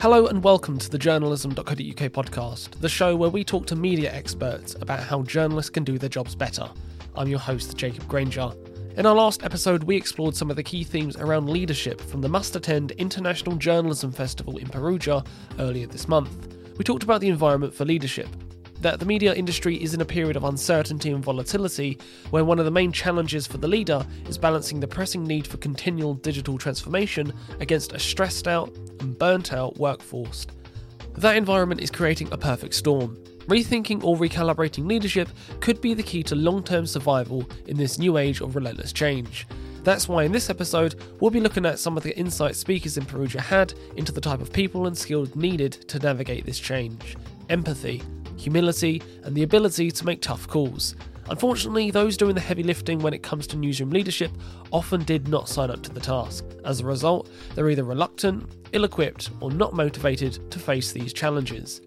Hello 0.00 0.26
and 0.26 0.44
welcome 0.44 0.76
to 0.76 0.90
the 0.90 0.98
journalism.co.uk 0.98 1.76
podcast, 1.76 2.78
the 2.80 2.88
show 2.88 3.16
where 3.16 3.30
we 3.30 3.42
talk 3.42 3.64
to 3.66 3.76
media 3.76 4.12
experts 4.12 4.74
about 4.82 5.00
how 5.00 5.22
journalists 5.22 5.70
can 5.70 5.82
do 5.82 5.96
their 5.96 6.10
jobs 6.10 6.34
better. 6.34 6.68
I'm 7.16 7.28
your 7.28 7.38
host, 7.38 7.74
Jacob 7.76 8.06
Granger. 8.06 8.52
In 8.98 9.06
our 9.06 9.14
last 9.14 9.42
episode, 9.44 9.84
we 9.84 9.96
explored 9.96 10.36
some 10.36 10.50
of 10.50 10.56
the 10.56 10.62
key 10.62 10.84
themes 10.84 11.16
around 11.16 11.48
leadership 11.48 12.00
from 12.02 12.20
the 12.20 12.28
must 12.28 12.54
attend 12.54 12.90
International 12.92 13.56
Journalism 13.56 14.12
Festival 14.12 14.58
in 14.58 14.68
Perugia 14.68 15.24
earlier 15.58 15.86
this 15.86 16.06
month. 16.06 16.54
We 16.76 16.84
talked 16.84 17.02
about 17.02 17.22
the 17.22 17.28
environment 17.28 17.72
for 17.72 17.86
leadership, 17.86 18.28
that 18.84 19.00
the 19.00 19.06
media 19.06 19.32
industry 19.32 19.82
is 19.82 19.94
in 19.94 20.02
a 20.02 20.04
period 20.04 20.36
of 20.36 20.44
uncertainty 20.44 21.10
and 21.10 21.24
volatility, 21.24 21.96
where 22.28 22.44
one 22.44 22.58
of 22.58 22.66
the 22.66 22.70
main 22.70 22.92
challenges 22.92 23.46
for 23.46 23.56
the 23.56 23.66
leader 23.66 24.06
is 24.28 24.36
balancing 24.36 24.78
the 24.78 24.86
pressing 24.86 25.24
need 25.24 25.46
for 25.46 25.56
continual 25.56 26.12
digital 26.12 26.58
transformation 26.58 27.32
against 27.60 27.94
a 27.94 27.98
stressed 27.98 28.46
out 28.46 28.76
and 29.00 29.18
burnt 29.18 29.54
out 29.54 29.78
workforce. 29.78 30.46
That 31.16 31.38
environment 31.38 31.80
is 31.80 31.90
creating 31.90 32.28
a 32.30 32.36
perfect 32.36 32.74
storm. 32.74 33.16
Rethinking 33.46 34.04
or 34.04 34.18
recalibrating 34.18 34.86
leadership 34.86 35.30
could 35.60 35.80
be 35.80 35.94
the 35.94 36.02
key 36.02 36.22
to 36.24 36.34
long 36.34 36.62
term 36.62 36.84
survival 36.84 37.48
in 37.66 37.78
this 37.78 37.98
new 37.98 38.18
age 38.18 38.42
of 38.42 38.54
relentless 38.54 38.92
change. 38.92 39.46
That's 39.82 40.08
why 40.08 40.24
in 40.24 40.32
this 40.32 40.50
episode, 40.50 40.96
we'll 41.20 41.30
be 41.30 41.40
looking 41.40 41.64
at 41.64 41.78
some 41.78 41.96
of 41.96 42.02
the 42.02 42.14
insights 42.18 42.58
speakers 42.58 42.98
in 42.98 43.06
Perugia 43.06 43.40
had 43.40 43.72
into 43.96 44.12
the 44.12 44.20
type 44.20 44.42
of 44.42 44.52
people 44.52 44.86
and 44.86 44.96
skills 44.96 45.34
needed 45.34 45.72
to 45.88 45.98
navigate 45.98 46.44
this 46.44 46.58
change 46.58 47.16
empathy, 47.50 48.02
humility, 48.44 49.02
and 49.24 49.34
the 49.34 49.42
ability 49.42 49.90
to 49.90 50.06
make 50.06 50.20
tough 50.20 50.46
calls. 50.46 50.94
Unfortunately, 51.30 51.90
those 51.90 52.18
doing 52.18 52.34
the 52.34 52.40
heavy 52.40 52.62
lifting 52.62 52.98
when 52.98 53.14
it 53.14 53.22
comes 53.22 53.46
to 53.46 53.56
newsroom 53.56 53.90
leadership 53.90 54.30
often 54.70 55.02
did 55.04 55.26
not 55.26 55.48
sign 55.48 55.70
up 55.70 55.82
to 55.82 55.90
the 55.90 56.00
task. 56.00 56.44
As 56.64 56.80
a 56.80 56.84
result, 56.84 57.30
they're 57.54 57.70
either 57.70 57.84
reluctant, 57.84 58.50
ill 58.72 58.84
equipped, 58.84 59.30
or 59.40 59.50
not 59.50 59.72
motivated 59.72 60.50
to 60.50 60.58
face 60.58 60.92
these 60.92 61.14
challenges. 61.14 61.80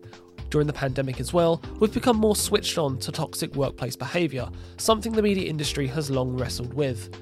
During 0.49 0.65
the 0.65 0.73
pandemic 0.73 1.19
as 1.19 1.33
well, 1.33 1.61
we've 1.79 1.93
become 1.93 2.17
more 2.17 2.35
switched 2.35 2.77
on 2.77 2.97
to 2.99 3.11
toxic 3.11 3.55
workplace 3.55 3.95
behaviour, 3.95 4.49
something 4.77 5.11
the 5.11 5.21
media 5.21 5.47
industry 5.47 5.85
has 5.87 6.09
long 6.09 6.35
wrestled 6.35 6.73
with. 6.73 7.13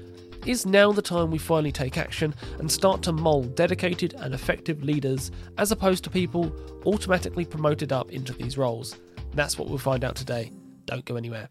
Is 0.46 0.64
now 0.64 0.92
the 0.92 1.02
time 1.02 1.30
we 1.32 1.38
finally 1.38 1.72
take 1.72 1.98
action 1.98 2.32
and 2.60 2.70
start 2.70 3.02
to 3.02 3.12
mould 3.12 3.56
dedicated 3.56 4.14
and 4.14 4.32
effective 4.32 4.84
leaders 4.84 5.32
as 5.58 5.72
opposed 5.72 6.04
to 6.04 6.10
people 6.10 6.54
automatically 6.86 7.44
promoted 7.44 7.92
up 7.92 8.12
into 8.12 8.32
these 8.32 8.56
roles? 8.56 8.96
That's 9.36 9.58
what 9.58 9.68
we'll 9.68 9.78
find 9.78 10.02
out 10.02 10.16
today. 10.16 10.50
Don't 10.86 11.04
go 11.04 11.14
anywhere. 11.16 11.50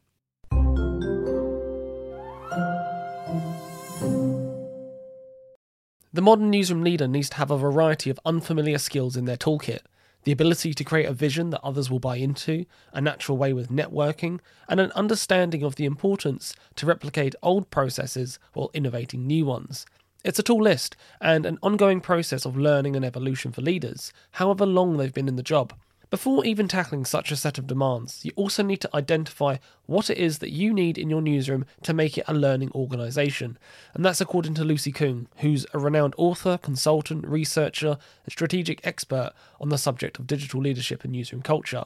The 6.11 6.22
modern 6.22 6.50
newsroom 6.50 6.83
leader 6.83 7.08
needs 7.08 7.30
to 7.30 7.36
have 7.38 7.52
a 7.52 7.58
variety 7.58 8.09
of 8.09 8.19
unfamiliar 8.25 8.77
skills 8.77 9.16
in 9.16 9.25
their 9.25 9.38
toolkit 9.38 9.81
the 10.25 10.31
ability 10.31 10.73
to 10.73 10.83
create 10.83 11.05
a 11.05 11.14
vision 11.14 11.52
that 11.52 11.64
others 11.64 11.89
will 11.89 12.00
buy 12.00 12.17
into, 12.17 12.66
a 12.92 13.00
natural 13.00 13.38
way 13.38 13.53
with 13.53 13.69
networking, 13.69 14.39
and 14.67 14.80
an 14.80 14.92
understanding 14.94 15.64
of 15.64 15.75
the 15.75 15.86
importance 15.86 16.55
to 16.75 16.88
replicate 16.88 17.36
old 17.44 17.70
processes 17.70 18.39
while 18.53 18.72
innovating 18.73 19.25
new 19.25 19.45
ones. 19.45 19.86
It's 20.23 20.39
a 20.39 20.44
tall 20.44 20.64
list 20.64 20.95
and 21.22 21.45
an 21.45 21.59
ongoing 21.61 22.02
process 22.02 22.44
of 22.44 22.58
learning 22.58 22.95
and 22.95 23.05
evolution 23.05 23.52
for 23.52 23.61
leaders, 23.61 24.11
however 24.31 24.66
long 24.66 24.97
they've 24.97 25.14
been 25.14 25.27
in 25.27 25.36
the 25.36 25.44
job. 25.44 25.73
Before 26.09 26.45
even 26.45 26.67
tackling 26.67 27.03
such 27.03 27.31
a 27.31 27.36
set 27.36 27.58
of 27.58 27.67
demands, 27.67 28.23
you 28.23 28.31
also 28.36 28.61
need 28.61 28.81
to 28.81 28.95
identify 28.95 29.58
what 29.88 30.09
it 30.09 30.17
is 30.17 30.38
that 30.39 30.52
you 30.52 30.72
need 30.72 30.98
in 30.98 31.09
your 31.09 31.22
newsroom 31.22 31.66
to 31.81 31.94
make 31.94 32.17
it 32.17 32.25
a 32.28 32.34
learning 32.34 32.72
organisation. 32.75 33.58
And 33.94 34.06
that's 34.06 34.22
according 34.22 34.53
to 34.56 34.64
Lucy 34.64 34.92
Kung, 34.92 35.28
who's 35.38 35.66
a 35.73 35.80
renowned 35.80 36.14
author, 36.17 36.59
consultant, 36.59 37.26
researcher, 37.28 37.98
and 38.23 38.31
strategic 38.31 38.86
expert 38.86 39.33
on 39.59 39.70
the 39.70 39.78
subject 39.78 40.20
of 40.20 40.28
digital 40.28 40.61
leadership 40.61 41.03
and 41.03 41.11
newsroom 41.11 41.42
culture. 41.42 41.86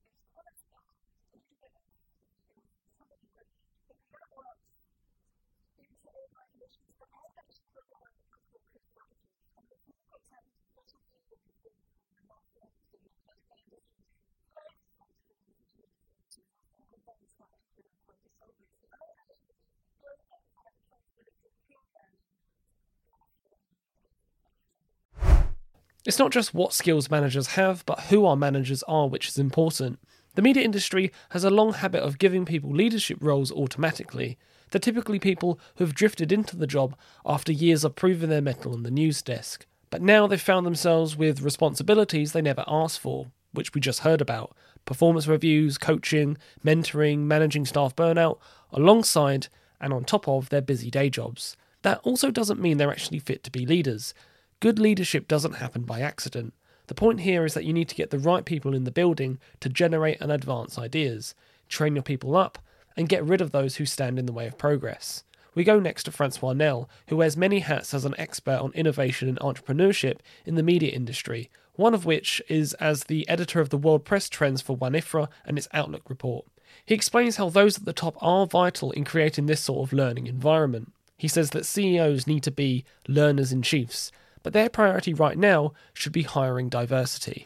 It's 26.03 26.17
not 26.17 26.31
just 26.31 26.53
what 26.53 26.73
skills 26.73 27.11
managers 27.11 27.47
have, 27.47 27.85
but 27.85 27.99
who 28.05 28.25
our 28.25 28.35
managers 28.35 28.81
are, 28.83 29.07
which 29.07 29.27
is 29.27 29.37
important. 29.37 29.99
The 30.33 30.41
media 30.41 30.63
industry 30.63 31.11
has 31.29 31.43
a 31.43 31.51
long 31.51 31.73
habit 31.73 32.01
of 32.01 32.17
giving 32.17 32.43
people 32.43 32.71
leadership 32.71 33.19
roles 33.21 33.51
automatically, 33.51 34.39
they're 34.71 34.79
typically 34.79 35.19
people 35.19 35.59
who 35.75 35.83
have 35.85 35.93
drifted 35.93 36.31
into 36.31 36.55
the 36.55 36.67
job 36.67 36.95
after 37.25 37.51
years 37.51 37.83
of 37.83 37.95
proving 37.95 38.29
their 38.29 38.41
mettle 38.41 38.73
on 38.73 38.83
the 38.83 38.91
news 38.91 39.21
desk. 39.21 39.65
But 39.89 40.01
now 40.01 40.25
they've 40.25 40.41
found 40.41 40.65
themselves 40.65 41.15
with 41.15 41.41
responsibilities 41.41 42.31
they 42.31 42.41
never 42.41 42.63
asked 42.67 42.99
for, 42.99 43.27
which 43.51 43.73
we 43.73 43.81
just 43.81 43.99
heard 43.99 44.21
about 44.21 44.55
performance 44.85 45.27
reviews, 45.27 45.77
coaching, 45.77 46.37
mentoring, 46.65 47.19
managing 47.19 47.65
staff 47.65 47.95
burnout, 47.95 48.39
alongside 48.71 49.47
and 49.79 49.93
on 49.93 50.03
top 50.03 50.27
of 50.27 50.49
their 50.49 50.61
busy 50.61 50.89
day 50.89 51.09
jobs. 51.09 51.57
That 51.81 51.99
also 52.03 52.31
doesn't 52.31 52.61
mean 52.61 52.77
they're 52.77 52.91
actually 52.91 53.19
fit 53.19 53.43
to 53.43 53.51
be 53.51 53.65
leaders. 53.65 54.13
Good 54.59 54.79
leadership 54.79 55.27
doesn't 55.27 55.55
happen 55.55 55.81
by 55.83 56.01
accident. 56.01 56.53
The 56.87 56.95
point 56.95 57.21
here 57.21 57.45
is 57.45 57.53
that 57.55 57.65
you 57.65 57.73
need 57.73 57.89
to 57.89 57.95
get 57.95 58.11
the 58.11 58.19
right 58.19 58.45
people 58.45 58.75
in 58.75 58.83
the 58.83 58.91
building 58.91 59.39
to 59.59 59.69
generate 59.69 60.21
and 60.21 60.31
advance 60.31 60.77
ideas, 60.77 61.35
train 61.67 61.95
your 61.95 62.03
people 62.03 62.35
up, 62.35 62.59
and 62.95 63.09
get 63.09 63.23
rid 63.23 63.41
of 63.41 63.51
those 63.51 63.77
who 63.77 63.85
stand 63.85 64.19
in 64.19 64.25
the 64.25 64.33
way 64.33 64.47
of 64.47 64.57
progress. 64.57 65.23
We 65.53 65.63
go 65.63 65.79
next 65.79 66.03
to 66.03 66.11
Francois 66.11 66.53
Nel, 66.53 66.89
who 67.07 67.17
wears 67.17 67.35
many 67.35 67.59
hats 67.59 67.93
as 67.93 68.05
an 68.05 68.15
expert 68.17 68.59
on 68.59 68.71
innovation 68.73 69.27
and 69.27 69.39
entrepreneurship 69.39 70.19
in 70.45 70.55
the 70.55 70.63
media 70.63 70.91
industry, 70.91 71.49
one 71.73 71.93
of 71.93 72.05
which 72.05 72.41
is 72.47 72.73
as 72.75 73.05
the 73.05 73.27
editor 73.27 73.59
of 73.59 73.69
the 73.69 73.77
World 73.77 74.05
Press 74.05 74.29
Trends 74.29 74.61
for 74.61 74.75
WAN-IFRA 74.75 75.27
and 75.45 75.57
its 75.57 75.67
Outlook 75.73 76.09
report. 76.09 76.45
He 76.85 76.95
explains 76.95 77.35
how 77.35 77.49
those 77.49 77.77
at 77.77 77.85
the 77.85 77.91
top 77.91 78.15
are 78.21 78.47
vital 78.47 78.91
in 78.91 79.03
creating 79.03 79.45
this 79.45 79.61
sort 79.61 79.87
of 79.87 79.93
learning 79.93 80.27
environment. 80.27 80.93
He 81.17 81.27
says 81.27 81.49
that 81.51 81.65
CEOs 81.65 82.27
need 82.27 82.43
to 82.43 82.51
be 82.51 82.85
learners 83.07 83.51
in 83.51 83.61
chiefs, 83.61 84.11
but 84.43 84.53
their 84.53 84.69
priority 84.69 85.13
right 85.13 85.37
now 85.37 85.73
should 85.93 86.13
be 86.13 86.23
hiring 86.23 86.69
diversity. 86.69 87.45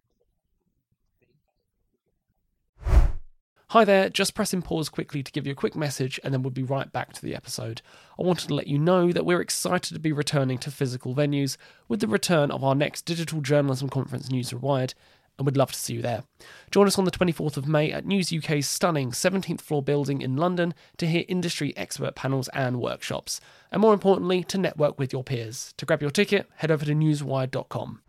Hi 3.71 3.85
there, 3.85 4.09
just 4.09 4.33
pressing 4.33 4.61
pause 4.61 4.89
quickly 4.89 5.23
to 5.23 5.31
give 5.31 5.45
you 5.45 5.53
a 5.53 5.55
quick 5.55 5.77
message 5.77 6.19
and 6.25 6.33
then 6.33 6.43
we'll 6.43 6.51
be 6.51 6.61
right 6.61 6.91
back 6.91 7.13
to 7.13 7.21
the 7.21 7.33
episode. 7.33 7.81
I 8.19 8.23
wanted 8.23 8.49
to 8.49 8.53
let 8.53 8.67
you 8.67 8.77
know 8.77 9.13
that 9.13 9.25
we're 9.25 9.39
excited 9.39 9.93
to 9.93 9.99
be 10.01 10.11
returning 10.11 10.57
to 10.57 10.69
physical 10.69 11.15
venues 11.15 11.55
with 11.87 12.01
the 12.01 12.07
return 12.09 12.51
of 12.51 12.65
our 12.65 12.75
next 12.75 13.03
digital 13.03 13.39
journalism 13.39 13.87
conference, 13.87 14.29
News 14.29 14.51
Rewired, 14.51 14.93
and 15.37 15.45
we'd 15.45 15.55
love 15.55 15.71
to 15.71 15.79
see 15.79 15.93
you 15.93 16.01
there. 16.01 16.25
Join 16.69 16.85
us 16.85 16.99
on 16.99 17.05
the 17.05 17.11
24th 17.11 17.55
of 17.55 17.65
May 17.65 17.93
at 17.93 18.05
News 18.05 18.33
UK's 18.33 18.67
stunning 18.67 19.11
17th 19.11 19.61
floor 19.61 19.81
building 19.81 20.21
in 20.21 20.35
London 20.35 20.73
to 20.97 21.07
hear 21.07 21.23
industry 21.29 21.73
expert 21.77 22.13
panels 22.13 22.49
and 22.49 22.81
workshops, 22.81 23.39
and 23.71 23.81
more 23.81 23.93
importantly, 23.93 24.43
to 24.43 24.57
network 24.57 24.99
with 24.99 25.13
your 25.13 25.23
peers. 25.23 25.73
To 25.77 25.85
grab 25.85 26.01
your 26.01 26.11
ticket, 26.11 26.49
head 26.57 26.71
over 26.71 26.83
to 26.83 26.91
newsrewired.com. 26.91 28.01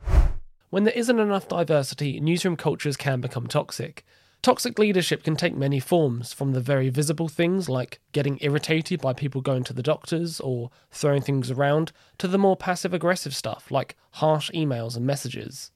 When 0.71 0.83
there 0.83 0.95
isn't 0.95 1.21
enough 1.21 1.47
diversity, 1.47 2.19
newsroom 2.19 2.57
cultures 2.57 2.97
can 2.97 3.21
become 3.21 3.47
toxic. 3.47 4.05
Toxic 4.43 4.77
leadership 4.77 5.23
can 5.23 5.37
take 5.37 5.55
many 5.55 5.79
forms, 5.79 6.33
from 6.33 6.51
the 6.51 6.61
very 6.61 6.89
visible 6.89 7.29
things 7.29 7.69
like 7.69 8.01
getting 8.11 8.39
irritated 8.41 9.01
by 9.01 9.13
people 9.13 9.41
going 9.41 9.63
to 9.63 9.73
the 9.73 9.85
doctors 9.85 10.41
or 10.41 10.69
throwing 10.91 11.23
things 11.23 11.53
around, 11.53 11.93
to 12.19 12.27
the 12.27 12.39
more 12.39 12.57
passive 12.57 12.93
aggressive 12.93 13.37
stuff 13.37 13.71
like 13.71 13.97
harsh 14.15 14.51
emails 14.51 14.97
and 14.97 15.07
messages. 15.07 15.71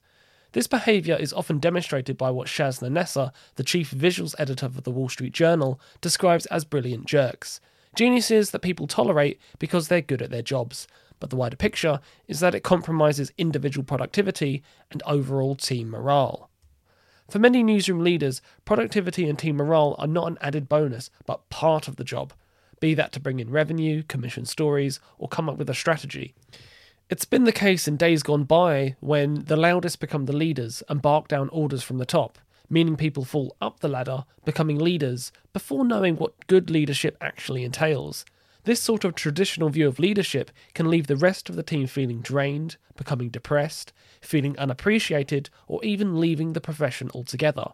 This 0.51 0.67
behaviour 0.67 1.15
is 1.15 1.31
often 1.31 1.59
demonstrated 1.59 2.17
by 2.17 2.29
what 2.29 2.49
Shazna 2.49 2.91
Nessa, 2.91 3.31
the 3.55 3.63
chief 3.63 3.91
visuals 3.91 4.35
editor 4.37 4.65
of 4.65 4.83
the 4.83 4.91
Wall 4.91 5.07
Street 5.07 5.31
Journal, 5.31 5.79
describes 6.01 6.45
as 6.47 6.65
brilliant 6.65 7.05
jerks. 7.05 7.61
Geniuses 7.95 8.51
that 8.51 8.59
people 8.59 8.85
tolerate 8.85 9.39
because 9.59 9.87
they're 9.87 10.01
good 10.01 10.21
at 10.21 10.29
their 10.29 10.41
jobs, 10.41 10.89
but 11.21 11.29
the 11.29 11.37
wider 11.37 11.55
picture 11.55 12.01
is 12.27 12.41
that 12.41 12.53
it 12.53 12.63
compromises 12.63 13.31
individual 13.37 13.85
productivity 13.85 14.61
and 14.91 15.01
overall 15.05 15.55
team 15.55 15.89
morale. 15.89 16.49
For 17.29 17.39
many 17.39 17.61
newsroom 17.61 18.03
leaders, 18.03 18.41
productivity 18.63 19.27
and 19.27 19.37
team 19.37 19.57
morale 19.57 19.95
are 19.99 20.07
not 20.07 20.27
an 20.27 20.37
added 20.39 20.69
bonus, 20.69 21.09
but 21.25 21.49
part 21.49 21.87
of 21.87 21.97
the 21.97 22.05
job, 22.05 22.31
be 22.79 22.93
that 22.93 23.11
to 23.13 23.19
bring 23.19 23.39
in 23.39 23.49
revenue, 23.49 24.03
commission 24.03 24.45
stories, 24.45 24.99
or 25.17 25.27
come 25.27 25.49
up 25.49 25.57
with 25.57 25.69
a 25.69 25.73
strategy. 25.73 26.33
It's 27.09 27.25
been 27.25 27.43
the 27.43 27.51
case 27.51 27.87
in 27.87 27.97
days 27.97 28.23
gone 28.23 28.45
by 28.45 28.95
when 28.99 29.45
the 29.45 29.57
loudest 29.57 29.99
become 29.99 30.25
the 30.25 30.35
leaders 30.35 30.83
and 30.87 31.01
bark 31.01 31.27
down 31.27 31.49
orders 31.49 31.83
from 31.83 31.97
the 31.97 32.05
top, 32.05 32.37
meaning 32.69 32.95
people 32.95 33.25
fall 33.25 33.55
up 33.61 33.79
the 33.79 33.87
ladder, 33.87 34.25
becoming 34.45 34.77
leaders, 34.77 35.31
before 35.53 35.85
knowing 35.85 36.15
what 36.15 36.47
good 36.47 36.69
leadership 36.69 37.17
actually 37.19 37.63
entails. 37.63 38.25
This 38.67 38.81
sort 38.81 39.05
of 39.05 39.15
traditional 39.15 39.69
view 39.69 39.87
of 39.87 39.97
leadership 39.97 40.51
can 40.73 40.89
leave 40.89 41.07
the 41.07 41.15
rest 41.15 41.47
of 41.47 41.55
the 41.55 41.63
team 41.63 41.87
feeling 41.87 42.19
drained, 42.19 42.75
becoming 42.97 43.29
depressed, 43.29 43.93
feeling 44.19 44.59
unappreciated, 44.59 45.49
or 45.69 45.81
even 45.85 46.19
leaving 46.19 46.51
the 46.51 46.59
profession 46.59 47.09
altogether. 47.13 47.67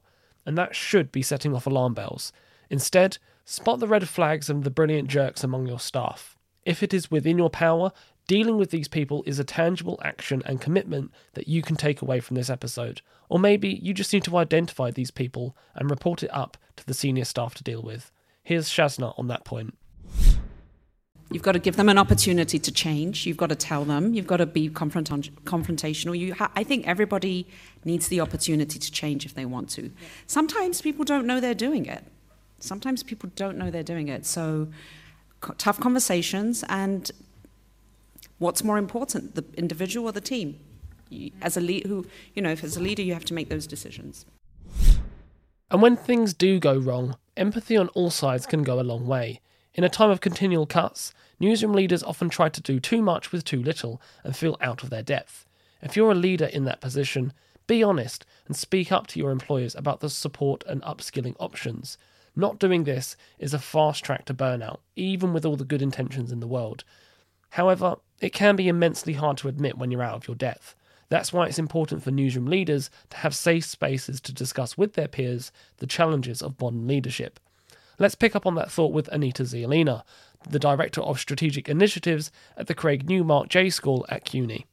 And 0.46 0.56
that 0.56 0.76
should 0.76 1.12
be 1.12 1.24
setting 1.24 1.56
off 1.56 1.66
alarm 1.66 1.96
bells. 1.96 2.32
Instead, 2.70 3.18
spot 3.44 3.80
the 3.80 3.88
red 3.88 4.08
flags 4.08 4.52
and 4.52 4.64
the 4.64 4.70
brilliant 4.70 5.08
jerks 5.08 5.44
among 5.44 5.66
your 5.66 5.80
staff. 5.80 6.38
If 6.64 6.84
it 6.84 6.94
is 6.94 7.10
within 7.10 7.40
your 7.40 7.50
power, 7.50 7.92
dealing 8.28 8.58
with 8.58 8.70
these 8.70 8.88
people 8.88 9.24
is 9.26 9.40
a 9.40 9.44
tangible 9.44 10.00
action 10.04 10.44
and 10.46 10.62
commitment 10.62 11.10
that 11.34 11.48
you 11.48 11.64
can 11.64 11.76
take 11.76 12.04
away 12.04 12.20
from 12.20 12.36
this 12.36 12.52
episode. 12.52 13.02
Or 13.30 13.40
maybe 13.40 13.80
you 13.82 13.96
just 13.96 14.14
need 14.14 14.26
to 14.26 14.38
identify 14.38 14.92
these 14.92 15.10
people 15.10 15.58
and 15.74 15.90
report 15.90 16.22
it 16.22 16.30
up 16.32 16.56
to 16.76 16.86
the 16.86 16.94
senior 16.94 17.26
staff 17.26 17.56
to 17.56 17.64
deal 17.64 17.82
with. 17.82 18.12
Here's 18.44 18.70
Shazna 18.70 19.18
on 19.18 19.26
that 19.30 19.44
point. 19.44 19.76
You've 21.34 21.42
got 21.42 21.54
to 21.54 21.60
give 21.60 21.78
them 21.78 21.90
an 21.90 21.98
opportunity 21.98 22.60
to 22.60 22.72
change. 22.72 23.26
You've 23.26 23.38
got 23.38 23.50
to 23.50 23.56
tell 23.56 23.86
them. 23.86 24.14
You've 24.14 24.28
got 24.28 24.38
to 24.38 24.46
be 24.46 24.70
confront- 24.70 25.10
confrontational. 25.46 26.18
You 26.18 26.36
ha- 26.36 26.52
I 26.56 26.64
think 26.64 26.88
everybody 26.88 27.48
needs 27.84 28.08
the 28.08 28.20
opportunity 28.20 28.78
to 28.78 28.92
change 28.92 29.26
if 29.26 29.34
they 29.34 29.44
want 29.44 29.70
to. 29.72 29.90
Sometimes 30.28 30.80
people 30.80 31.04
don't 31.04 31.26
know 31.26 31.40
they're 31.40 31.56
doing 31.56 31.88
it. 31.88 32.04
Sometimes 32.60 33.02
people 33.02 33.32
don't 33.36 33.58
know 33.58 33.72
they're 33.72 33.82
doing 33.82 34.10
it. 34.10 34.28
So, 34.28 34.68
co- 35.42 35.56
tough 35.58 35.80
conversations 35.80 36.64
and 36.70 37.10
what's 38.38 38.64
more 38.64 38.78
important, 38.78 39.34
the 39.34 39.44
individual 39.58 40.10
or 40.10 40.12
the 40.12 40.22
team? 40.22 40.60
You, 41.10 41.32
as 41.42 41.58
a 41.58 41.62
lead, 41.62 41.88
who 41.88 42.06
you 42.36 42.44
know, 42.44 42.52
if 42.52 42.64
as 42.64 42.78
a 42.78 42.80
leader, 42.80 43.02
you 43.02 43.16
have 43.16 43.26
to 43.26 43.34
make 43.34 43.50
those 43.50 43.66
decisions. 43.66 44.28
And 45.72 45.82
when 45.82 45.96
things 45.96 46.36
do 46.36 46.60
go 46.60 46.78
wrong, 46.78 47.18
empathy 47.36 47.76
on 47.76 47.88
all 47.90 48.12
sides 48.12 48.46
can 48.46 48.62
go 48.62 48.80
a 48.80 48.86
long 48.86 49.08
way. 49.08 49.42
In 49.76 49.84
a 49.84 49.90
time 49.90 50.12
of 50.12 50.22
continual 50.22 50.68
cuts, 50.68 51.16
newsroom 51.40 51.74
leaders 51.74 52.04
often 52.04 52.30
try 52.30 52.48
to 52.48 52.62
do 52.62 52.80
too 52.80 53.02
much 53.02 53.32
with 53.32 53.44
too 53.44 53.62
little 53.62 54.00
and 54.24 54.36
feel 54.36 54.56
out 54.62 54.84
of 54.84 54.92
their 54.92 55.02
depth. 55.02 55.48
If 55.82 55.96
you're 55.96 56.12
a 56.12 56.16
leader 56.16 56.46
in 56.46 56.66
that 56.66 56.80
position, 56.80 57.34
be 57.66 57.82
honest 57.82 58.24
and 58.46 58.56
speak 58.56 58.92
up 58.92 59.08
to 59.08 59.20
your 59.20 59.32
employers 59.32 59.74
about 59.74 60.00
the 60.00 60.12
support 60.12 60.64
and 60.68 60.84
upskilling 60.84 61.36
options. 61.40 61.98
Not 62.36 62.60
doing 62.60 62.84
this 62.84 63.18
is 63.40 63.52
a 63.52 63.60
fast 63.60 64.04
track 64.04 64.26
to 64.26 64.34
burnout, 64.36 64.80
even 64.96 65.34
with 65.34 65.44
all 65.44 65.56
the 65.56 65.66
good 65.66 65.82
intentions 65.82 66.32
in 66.32 66.40
the 66.40 66.48
world. 66.48 66.84
However, 67.50 67.96
it 68.22 68.32
can 68.32 68.56
be 68.56 68.68
immensely 68.68 69.14
hard 69.14 69.38
to 69.38 69.48
admit 69.48 69.80
when 69.80 69.90
you're 69.90 70.04
out 70.04 70.16
of 70.16 70.28
your 70.28 70.36
depth. 70.36 70.76
That's 71.10 71.34
why 71.34 71.48
it's 71.48 71.58
important 71.58 72.04
for 72.04 72.12
newsroom 72.12 72.46
leaders 72.46 72.92
to 73.10 73.18
have 73.18 73.36
safe 73.36 73.66
spaces 73.66 74.22
to 74.22 74.34
discuss 74.34 74.78
with 74.78 74.94
their 74.94 75.08
peers 75.08 75.52
the 75.78 75.88
challenges 75.88 76.44
of 76.44 76.62
modern 76.62 76.88
leadership. 76.88 77.40
Let's 78.00 78.16
pick 78.16 78.36
up 78.36 78.46
on 78.46 78.56
that 78.56 78.72
thought 78.72 78.92
with 78.92 79.08
Anita 79.10 79.44
Zielina, 79.44 80.04
the 80.50 80.60
Director 80.60 81.02
of 81.02 81.20
Strategic 81.20 81.70
Initiatives 81.70 82.32
at 82.58 82.68
the 82.68 82.76
Craig 82.76 83.08
Newmark 83.08 83.50
J 83.50 83.70
School 83.70 84.06
at 84.10 84.26
CUNY. 84.26 84.66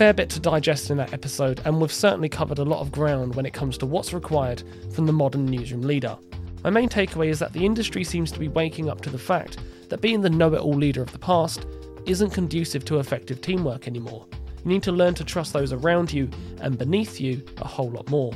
Fair 0.00 0.14
bit 0.14 0.30
to 0.30 0.40
digest 0.40 0.90
in 0.90 0.96
that 0.96 1.12
episode, 1.12 1.60
and 1.66 1.78
we've 1.78 1.92
certainly 1.92 2.26
covered 2.26 2.58
a 2.58 2.64
lot 2.64 2.80
of 2.80 2.90
ground 2.90 3.34
when 3.34 3.44
it 3.44 3.52
comes 3.52 3.76
to 3.76 3.84
what's 3.84 4.14
required 4.14 4.62
from 4.94 5.04
the 5.04 5.12
modern 5.12 5.44
newsroom 5.44 5.82
leader. 5.82 6.16
My 6.64 6.70
main 6.70 6.88
takeaway 6.88 7.28
is 7.28 7.38
that 7.40 7.52
the 7.52 7.66
industry 7.66 8.02
seems 8.02 8.32
to 8.32 8.38
be 8.38 8.48
waking 8.48 8.88
up 8.88 9.02
to 9.02 9.10
the 9.10 9.18
fact 9.18 9.58
that 9.90 10.00
being 10.00 10.22
the 10.22 10.30
know 10.30 10.54
it 10.54 10.62
all 10.62 10.72
leader 10.72 11.02
of 11.02 11.12
the 11.12 11.18
past 11.18 11.66
isn't 12.06 12.30
conducive 12.30 12.82
to 12.86 12.98
effective 12.98 13.42
teamwork 13.42 13.86
anymore. 13.86 14.26
You 14.64 14.70
need 14.70 14.82
to 14.84 14.92
learn 14.92 15.12
to 15.16 15.22
trust 15.22 15.52
those 15.52 15.70
around 15.70 16.10
you 16.10 16.30
and 16.62 16.78
beneath 16.78 17.20
you 17.20 17.44
a 17.58 17.68
whole 17.68 17.90
lot 17.90 18.08
more. 18.08 18.32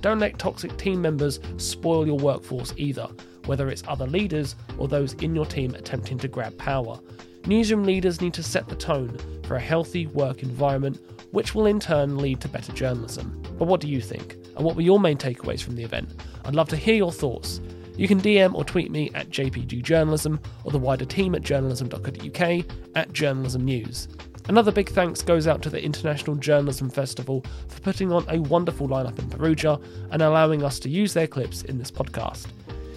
Don't 0.00 0.18
let 0.18 0.38
toxic 0.38 0.78
team 0.78 1.02
members 1.02 1.40
spoil 1.58 2.06
your 2.06 2.18
workforce 2.18 2.72
either, 2.78 3.06
whether 3.44 3.68
it's 3.68 3.82
other 3.86 4.06
leaders 4.06 4.56
or 4.78 4.88
those 4.88 5.12
in 5.20 5.34
your 5.34 5.44
team 5.44 5.74
attempting 5.74 6.16
to 6.20 6.28
grab 6.28 6.56
power. 6.56 6.98
Newsroom 7.46 7.82
leaders 7.82 8.20
need 8.20 8.34
to 8.34 8.42
set 8.42 8.68
the 8.68 8.76
tone 8.76 9.18
for 9.44 9.56
a 9.56 9.60
healthy 9.60 10.06
work 10.06 10.42
environment, 10.42 11.00
which 11.32 11.54
will 11.54 11.66
in 11.66 11.80
turn 11.80 12.18
lead 12.18 12.40
to 12.40 12.48
better 12.48 12.72
journalism. 12.72 13.42
But 13.58 13.66
what 13.66 13.80
do 13.80 13.88
you 13.88 14.00
think? 14.00 14.36
And 14.56 14.64
what 14.64 14.76
were 14.76 14.82
your 14.82 15.00
main 15.00 15.16
takeaways 15.16 15.62
from 15.62 15.74
the 15.74 15.82
event? 15.82 16.08
I'd 16.44 16.54
love 16.54 16.68
to 16.68 16.76
hear 16.76 16.94
your 16.94 17.10
thoughts. 17.10 17.60
You 17.96 18.06
can 18.06 18.20
DM 18.20 18.54
or 18.54 18.64
tweet 18.64 18.90
me 18.90 19.10
at 19.14 19.30
JPG 19.30 19.82
Journalism 19.82 20.40
or 20.64 20.70
the 20.70 20.78
wider 20.78 21.04
team 21.04 21.34
at 21.34 21.42
journalism.co.uk 21.42 22.64
at 22.94 23.12
Journalism 23.12 23.64
News. 23.64 24.08
Another 24.48 24.72
big 24.72 24.88
thanks 24.88 25.22
goes 25.22 25.46
out 25.46 25.62
to 25.62 25.70
the 25.70 25.82
International 25.82 26.36
Journalism 26.36 26.90
Festival 26.90 27.44
for 27.68 27.80
putting 27.80 28.12
on 28.12 28.24
a 28.28 28.38
wonderful 28.38 28.88
lineup 28.88 29.18
in 29.18 29.28
Perugia 29.28 29.78
and 30.10 30.22
allowing 30.22 30.64
us 30.64 30.78
to 30.80 30.88
use 30.88 31.12
their 31.12 31.26
clips 31.26 31.62
in 31.62 31.78
this 31.78 31.90
podcast. 31.90 32.46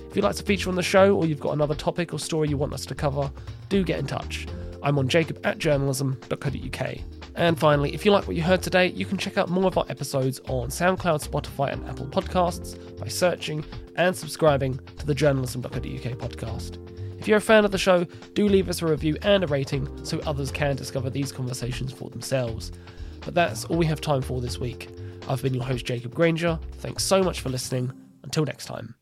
If 0.10 0.16
you'd 0.16 0.24
like 0.26 0.36
to 0.38 0.44
feature 0.44 0.70
on 0.70 0.76
the 0.76 0.84
show 0.84 1.16
or 1.16 1.26
you've 1.26 1.40
got 1.40 1.54
another 1.54 1.76
topic 1.76 2.14
or 2.14 2.20
story 2.20 2.48
you 2.48 2.58
want 2.58 2.74
us 2.74 2.86
to 2.86 2.96
cover, 2.96 3.30
do 3.70 3.84
get 3.84 4.00
in 4.00 4.08
touch. 4.08 4.48
I'm 4.84 5.00
on 5.00 5.08
jacob 5.08 5.40
at 5.46 5.58
journalism.co.uk. 5.58 6.98
And 7.36 7.60
finally, 7.60 7.94
if 7.94 8.06
you 8.06 8.12
like 8.12 8.28
what 8.28 8.36
you 8.36 8.44
heard 8.44 8.62
today, 8.62 8.88
you 8.88 9.06
can 9.06 9.18
check 9.18 9.38
out 9.38 9.50
more 9.50 9.66
of 9.66 9.78
our 9.78 9.86
episodes 9.90 10.40
on 10.48 10.70
SoundCloud, 10.70 11.28
Spotify, 11.28 11.74
and 11.74 11.86
Apple 11.90 12.06
Podcasts 12.08 12.98
by 12.98 13.08
searching 13.08 13.66
and 13.98 14.16
subscribing 14.16 14.80
to 14.98 15.06
the 15.06 15.14
journalism.co.uk 15.14 15.82
podcast. 15.82 16.78
If 17.20 17.28
you're 17.28 17.40
a 17.40 17.42
fan 17.42 17.66
of 17.66 17.72
the 17.72 17.78
show, 17.78 18.06
do 18.34 18.48
leave 18.48 18.70
us 18.70 18.82
a 18.82 18.88
review 18.88 19.18
and 19.24 19.44
a 19.44 19.48
rating 19.48 20.06
so 20.06 20.20
others 20.20 20.52
can 20.52 20.76
discover 20.76 21.10
these 21.10 21.32
conversations 21.32 21.92
for 21.92 22.10
themselves. 22.10 22.72
But 23.22 23.34
that's 23.34 23.66
all 23.66 23.78
we 23.78 23.88
have 23.88 24.00
time 24.00 24.22
for 24.22 24.40
this 24.40 24.60
week. 24.60 24.90
I've 25.28 25.42
been 25.42 25.56
your 25.56 25.64
host, 25.64 25.86
Jacob 25.86 26.14
Granger. 26.14 26.60
Thanks 26.74 27.04
so 27.04 27.24
much 27.24 27.42
for 27.42 27.50
listening. 27.50 27.92
Until 28.24 28.46
next 28.46 28.66
time. 28.66 28.96